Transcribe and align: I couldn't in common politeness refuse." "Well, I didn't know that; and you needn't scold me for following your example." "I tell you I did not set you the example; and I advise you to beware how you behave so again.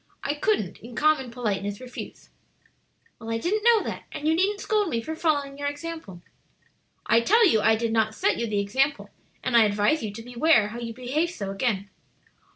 I 0.23 0.33
couldn't 0.33 0.79
in 0.79 0.95
common 0.95 1.29
politeness 1.29 1.79
refuse." 1.79 2.29
"Well, 3.19 3.29
I 3.29 3.37
didn't 3.37 3.63
know 3.63 3.83
that; 3.83 4.05
and 4.11 4.27
you 4.27 4.33
needn't 4.33 4.59
scold 4.59 4.89
me 4.89 4.99
for 4.99 5.15
following 5.15 5.59
your 5.59 5.67
example." 5.67 6.23
"I 7.05 7.21
tell 7.21 7.45
you 7.47 7.61
I 7.61 7.75
did 7.75 7.93
not 7.93 8.15
set 8.15 8.37
you 8.37 8.47
the 8.47 8.57
example; 8.61 9.11
and 9.43 9.55
I 9.55 9.63
advise 9.63 10.01
you 10.01 10.11
to 10.11 10.23
beware 10.23 10.69
how 10.69 10.79
you 10.79 10.91
behave 10.95 11.29
so 11.29 11.51
again. 11.51 11.87